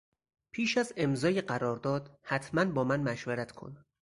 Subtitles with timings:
[0.51, 3.85] پیش از امضای قرارداد حتما با من مشورت کن.